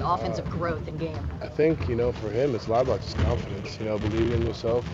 [0.00, 1.30] offensive growth in game?
[1.40, 4.32] I think, you know, for him, it's a lot about just confidence, you know, believing
[4.32, 4.86] in yourself.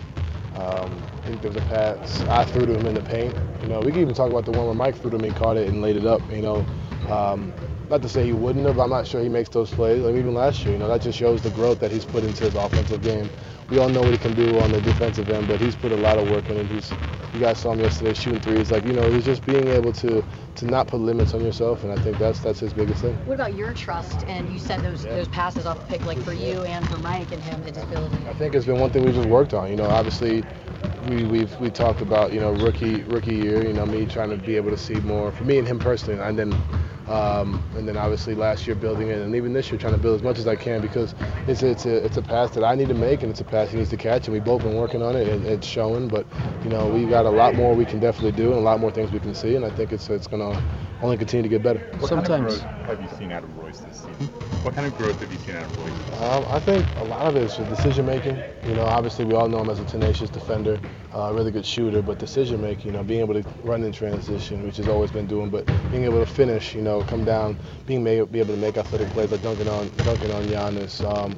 [0.53, 3.35] Um, I think there's a pass I threw to him in the paint.
[3.61, 5.57] You know, we can even talk about the one where Mike threw to me, caught
[5.57, 6.21] it, and laid it up.
[6.31, 6.67] You know,
[7.07, 7.53] um,
[7.89, 8.79] not to say he wouldn't have.
[8.79, 10.01] I'm not sure he makes those plays.
[10.03, 12.43] Like even last year, you know, that just shows the growth that he's put into
[12.45, 13.29] his offensive game.
[13.69, 15.97] We all know what he can do on the defensive end, but he's put a
[15.97, 16.67] lot of work in it.
[16.67, 16.93] He's,
[17.35, 18.71] you guys saw him yesterday shooting threes.
[18.71, 20.23] Like you know, he's just being able to
[20.55, 23.13] to not put limits on yourself, and I think that's that's his biggest thing.
[23.25, 24.25] What about your trust?
[24.27, 25.17] And you said those yeah.
[25.17, 28.17] those passes off the pick, like for you and for Mike and him, his ability.
[28.27, 29.69] I think it's been one thing we've just worked on.
[29.69, 30.43] You know, obviously
[31.09, 33.65] we we've we talked about you know rookie rookie year.
[33.65, 36.19] You know, me trying to be able to see more for me and him personally,
[36.21, 36.53] and then
[37.07, 40.15] um, and then obviously last year building it, and even this year trying to build
[40.15, 41.13] as much as I can because
[41.47, 43.71] it's it's a it's a pass that I need to make, and it's a pass
[43.71, 46.09] he needs to catch, and we've both been working on it, and it's showing.
[46.09, 46.27] But
[46.63, 48.91] you know we got a lot more we can definitely do, and a lot more
[48.91, 50.59] things we can see, and I think it's it's gonna
[51.05, 51.79] only continue to get better.
[51.99, 52.29] What Sometimes.
[52.29, 54.27] Kind of growth have you seen out of Royce this season?
[54.63, 56.21] What kind of growth have you seen out of Royce?
[56.21, 58.43] Um, I think a lot of it is decision making.
[58.67, 60.79] You know, obviously we all know him as a tenacious defender,
[61.13, 62.87] a uh, really good shooter, but decision making.
[62.87, 66.05] You know, being able to run in transition, which has always been doing, but being
[66.05, 66.73] able to finish.
[66.73, 69.89] You know, come down, being made, be able to make athletic plays like dunking on
[69.97, 71.03] dunking on Giannis.
[71.03, 71.35] Um,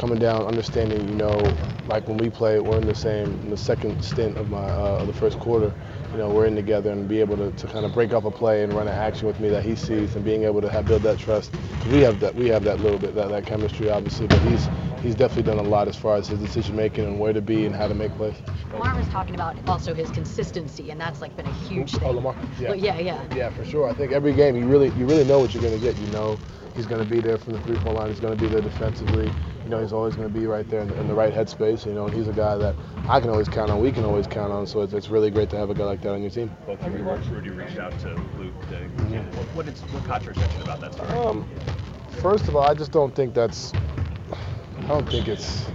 [0.00, 1.38] coming down, understanding, you know,
[1.86, 5.00] like when we play, we're in the same, in the second stint of my uh,
[5.02, 5.74] of the first quarter
[6.12, 8.30] you know, we're in together and be able to, to kind of break up a
[8.30, 10.86] play and run an action with me that he sees and being able to have,
[10.86, 11.52] build that trust.
[11.92, 14.68] We have that we have that little bit that, that chemistry obviously, but he's
[15.02, 17.66] he's definitely done a lot as far as his decision making and where to be
[17.66, 18.34] and how to make plays.
[18.72, 22.08] Lamar was talking about also his consistency and that's like been a huge thing.
[22.08, 22.34] Oh, Lamar.
[22.58, 22.74] Yeah.
[22.74, 23.24] yeah, yeah.
[23.34, 23.88] Yeah, for sure.
[23.88, 25.96] I think every game you really you really know what you're going to get.
[25.96, 26.40] You know
[26.74, 28.08] he's going to be there from the three-point line.
[28.08, 29.30] He's going to be there defensively
[29.70, 31.86] you know, he's always going to be right there in, in, the right headspace.
[31.86, 32.74] You know, and he's a guy that
[33.08, 33.80] I can always count on.
[33.80, 34.66] We can always count on.
[34.66, 36.50] So it's, it's really great to have a guy like that on your team.
[36.66, 38.52] Both you and Rudy reached out to Luke.
[38.70, 41.10] To, what, what, did, what caught your attention about that story?
[41.10, 41.48] Um,
[42.20, 43.72] first of all, I just don't think that's.
[44.78, 45.66] I don't think it's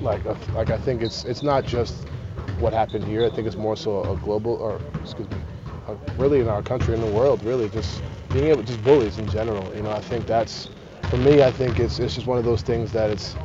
[0.00, 2.08] like a, like I think it's it's not just
[2.60, 3.26] what happened here.
[3.26, 5.36] I think it's more so a global or excuse me,
[5.88, 7.44] a, really in our country in the world.
[7.44, 8.00] Really, just
[8.32, 9.74] being able just bullies in general.
[9.74, 10.68] You know, I think that's
[11.10, 13.36] for me, I think it's it's just one of those things that it's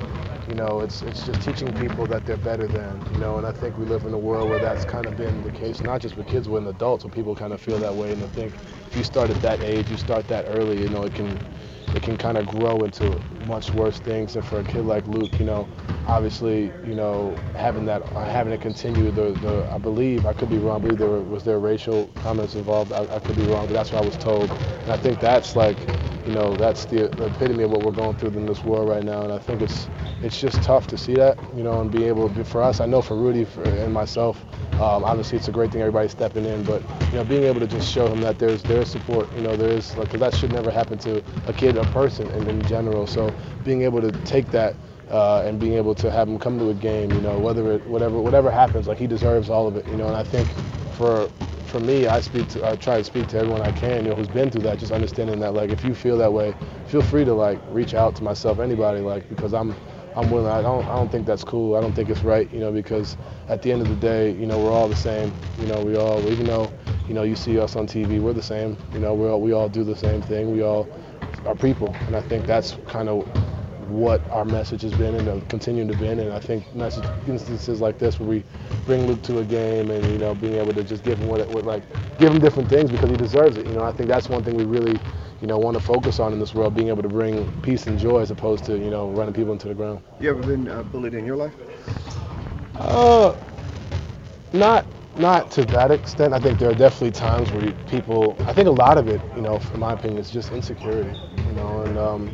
[0.47, 3.51] you know it's it's just teaching people that they're better than you know and I
[3.51, 6.17] think we live in a world where that's kind of been the case not just
[6.17, 8.59] with kids but with adults where people kind of feel that way and I think
[8.87, 11.43] if you start at that age you start that early you know it can
[11.93, 14.35] it can kind of grow into much worse things.
[14.35, 15.69] And for a kid like Luke you know
[16.05, 20.59] obviously you know having that having it continue the, the I believe I could be
[20.59, 23.73] wrong I believe there was there racial comments involved I, I could be wrong but
[23.73, 24.51] that's what I was told.
[24.85, 25.89] And I think that's like
[26.27, 29.03] you know, that's the, the, epitome of what we're going through in this world right
[29.03, 29.23] now.
[29.23, 29.87] And I think it's
[30.21, 32.85] it's just tough to see that, you know, and be able to, for us, I
[32.85, 34.43] know for Rudy for, and myself,
[34.77, 37.67] um, obviously it's a great thing everybody's stepping in, but, you know, being able to
[37.67, 40.69] just show him that there's there's support, you know, there is, like, that should never
[40.69, 43.07] happen to a kid, a person, and in general.
[43.07, 43.33] So
[43.63, 44.75] being able to take that
[45.09, 47.87] uh, and being able to have him come to a game, you know, whether it,
[47.87, 50.49] whatever, whatever happens, like he deserves all of it, you know, and I think
[50.97, 51.31] for
[51.67, 54.15] for me, I speak to, I try to speak to everyone I can, you know,
[54.15, 56.55] who's been through that, just understanding that, like, if you feel that way,
[56.87, 59.75] feel free to like reach out to myself, anybody, like, because I'm,
[60.15, 60.51] I'm willing.
[60.51, 61.75] I don't, I don't think that's cool.
[61.75, 63.17] I don't think it's right, you know, because
[63.49, 65.35] at the end of the day, you know, we're all the same.
[65.59, 66.73] You know, we all, even though,
[67.07, 68.77] you know, you see us on TV, we're the same.
[68.93, 70.51] You know, we all, we all do the same thing.
[70.51, 70.89] We all
[71.45, 73.27] are people, and I think that's kind of
[73.89, 76.07] what our message has been and continuing to be.
[76.07, 78.43] And I think message instances like this where we
[78.85, 81.47] bring Luke to a game and you know being able to just give him what,
[81.49, 81.83] what like
[82.19, 83.65] give him different things because he deserves it.
[83.65, 84.99] You know, I think that's one thing we really
[85.41, 87.99] you know want to focus on in this world, being able to bring peace and
[87.99, 90.01] joy as opposed to you know running people into the ground.
[90.19, 91.53] You ever been uh, bullied in your life?
[92.75, 93.35] Uh,
[94.53, 94.85] not
[95.17, 96.33] not to that extent.
[96.33, 98.37] I think there are definitely times where people.
[98.45, 101.15] I think a lot of it, you know, in my opinion, is just insecurity.
[101.47, 102.31] You know, and um,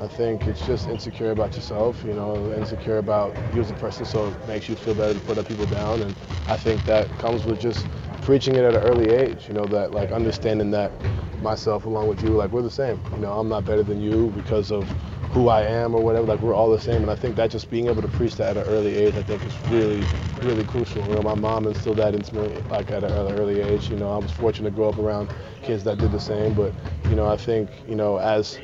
[0.00, 4.04] I think it's just insecure about yourself, you know, insecure about you as a person,
[4.04, 6.02] so it makes you feel better to put other people down.
[6.02, 6.14] And
[6.46, 7.86] I think that comes with just
[8.20, 10.92] preaching it at an early age, you know, that like understanding that
[11.40, 13.00] myself along with you, like we're the same.
[13.14, 14.94] You know, I'm not better than you because of
[15.30, 16.26] who I am or whatever.
[16.26, 17.02] Like we're all the same.
[17.02, 19.22] And I think that just being able to preach that at an early age, I
[19.22, 20.08] think is really,
[20.42, 21.06] really crucial.
[21.06, 23.90] You know, my mom instilled that into me like at an early age.
[23.90, 25.30] You know, I was fortunate to grow up around
[25.62, 26.54] kids that did the same.
[26.54, 26.74] But
[27.08, 28.60] you know, I think you know as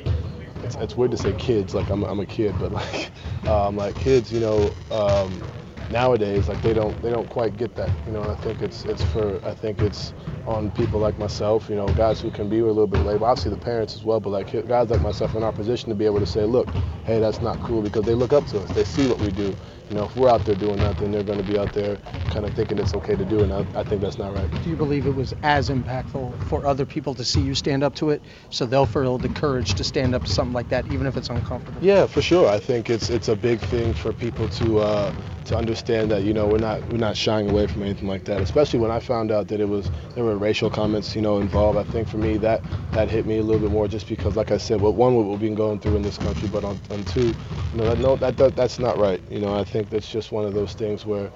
[0.63, 3.13] it's, it's weird to say kids, like I'm, I'm a kid, but like,
[3.45, 5.47] um, like kids, you know, um,
[5.89, 9.03] nowadays, like they don't, they don't quite get that, you know, I think it's, it's
[9.03, 10.13] for, I think it's
[10.45, 13.51] on people like myself, you know, guys who can be a little bit labor, obviously
[13.51, 16.19] the parents as well, but like guys like myself in our position to be able
[16.19, 19.07] to say, look, hey, that's not cool because they look up to us, they see
[19.07, 19.57] what we do,
[19.89, 21.97] You know, if we're out there doing that, then they're going to be out there
[22.29, 23.43] kind of thinking it's okay to do.
[23.43, 24.49] And I, I think that's not right.
[24.61, 27.93] Do you believe it was as impactful for other people to see you stand up
[27.95, 31.05] to it, so they'll feel the courage to stand up to something like that, even
[31.05, 31.83] if it's uncomfortable?
[31.83, 32.49] Yeah, for sure.
[32.49, 35.13] I think it's it's a big thing for people to uh,
[35.45, 38.41] to understand that you know we're not we're not shying away from anything like that.
[38.41, 41.77] Especially when I found out that it was there were racial comments you know involved.
[41.79, 42.63] I think for me that
[42.93, 45.25] that hit me a little bit more just because, like I said, well, one what
[45.25, 47.35] we've been going through in this country, but on, on two,
[47.71, 49.21] you know, that, no, that, that that's not right.
[49.29, 51.31] You know, I think that's just one of those things where,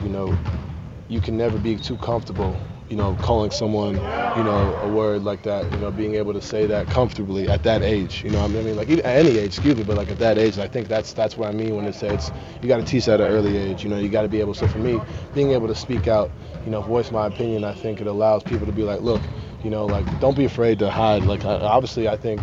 [0.00, 0.40] you know,
[1.08, 2.60] you can never be too comfortable
[2.92, 3.96] you know, calling someone,
[4.36, 7.62] you know, a word like that, you know, being able to say that comfortably at
[7.62, 10.18] that age, you know, I mean, like at any age, excuse me, but like at
[10.18, 12.30] that age, I think that's that's what I mean when it says
[12.60, 14.52] you got to teach at an early age, you know, you got to be able.
[14.52, 15.02] So for me,
[15.32, 16.30] being able to speak out,
[16.66, 19.22] you know, voice my opinion, I think it allows people to be like, look,
[19.62, 21.24] you know, like don't be afraid to hide.
[21.24, 22.42] Like obviously, I think,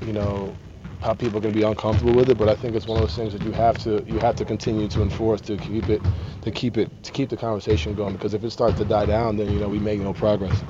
[0.00, 0.56] you know,
[1.00, 2.38] how people are going to be uncomfortable with it.
[2.38, 4.44] But I think it's one of those things that you have to you have to
[4.44, 6.02] continue to enforce to keep it
[6.42, 8.14] to keep it to keep the conversation going.
[8.14, 10.62] Because if it starts to die down, then you know we make no progress.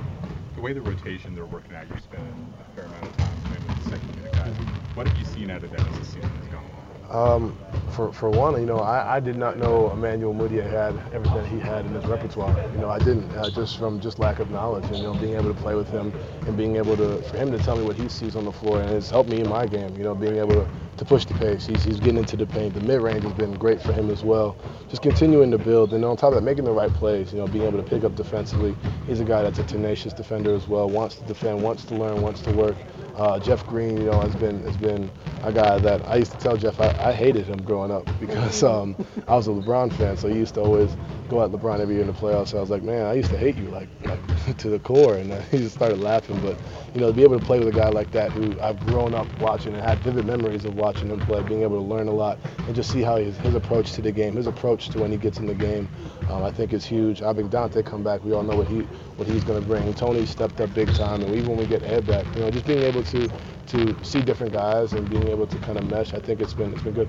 [0.54, 3.84] The way the rotation they're working out, you're spending a fair amount of time with
[3.84, 4.54] the second unit guys.
[4.94, 6.64] What have you seen out of them as the season has gone
[7.10, 7.42] along?
[7.42, 7.58] Um,
[7.90, 11.58] for, for one, you know, I, I did not know Emmanuel Mudiay had everything he
[11.58, 12.55] had in his repertoire.
[12.73, 15.35] You know, I didn't, uh, just from just lack of knowledge and, you know, being
[15.35, 16.12] able to play with him
[16.46, 18.81] and being able to, for him to tell me what he sees on the floor,
[18.81, 21.35] and it's helped me in my game, you know, being able to, to push the
[21.35, 21.67] pace.
[21.67, 22.75] He's, he's getting into the paint.
[22.75, 24.56] The mid-range has been great for him as well.
[24.88, 27.46] Just continuing to build, and on top of that, making the right plays, you know,
[27.46, 28.75] being able to pick up defensively.
[29.06, 32.20] He's a guy that's a tenacious defender as well, wants to defend, wants to learn,
[32.20, 32.76] wants to work.
[33.17, 35.11] Uh, Jeff Green, you know, has been has been
[35.43, 38.62] a guy that I used to tell Jeff I, I hated him growing up because
[38.62, 38.96] um,
[39.26, 40.90] I was a LeBron fan, so he used to always
[41.28, 42.48] go at LeBron every year in the playoffs.
[42.48, 44.20] So I was like, man, I used to hate you like, like
[44.59, 46.41] to the core, and uh, he just started laughing.
[46.41, 46.56] But
[46.95, 49.15] you know, to be able to play with a guy like that who I've grown
[49.15, 52.12] up watching and had vivid memories of watching him play, being able to learn a
[52.12, 55.11] lot and just see how his, his approach to the game, his approach to when
[55.11, 55.89] he gets in the game,
[56.29, 57.23] um, I think is huge.
[57.23, 58.81] I think Dante come back, we all know what he
[59.17, 59.93] what he's going to bring.
[59.95, 62.67] Tony stepped up big time, and even when we get Ed back, you know, just
[62.67, 63.29] being able to
[63.69, 66.73] to see different guys and being able to kind of mesh, I think it's been
[66.73, 67.09] it's been good.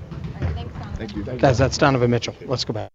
[0.96, 1.22] Thank you.
[1.22, 2.34] That's, that's Donovan Mitchell.
[2.46, 2.90] Let's go back.